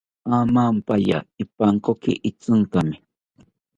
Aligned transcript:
Amampaya 0.37 1.17
ipankoki 1.43 2.11
Itzinkami 2.29 2.95